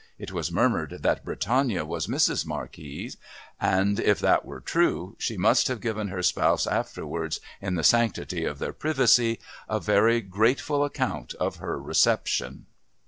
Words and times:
It 0.17 0.31
was 0.31 0.51
murmured 0.51 0.97
that 1.01 1.23
Britannia 1.23 1.85
was 1.85 2.07
Mrs. 2.07 2.43
Marquis, 2.43 3.11
and, 3.59 3.99
if 3.99 4.19
that 4.19 4.43
were 4.45 4.59
true, 4.59 5.15
she 5.19 5.37
must 5.37 5.67
have 5.67 5.79
given 5.79 6.07
her 6.07 6.23
spouse 6.23 6.65
afterwards, 6.65 7.39
in 7.61 7.75
the 7.75 7.83
sanctity 7.83 8.43
of 8.43 8.57
their 8.57 8.73
privacy, 8.73 9.37
a 9.69 9.79
very 9.79 10.19
grateful 10.21 10.83
account 10.83 11.35
of 11.35 11.57
her 11.57 11.79
reception. 11.79 12.65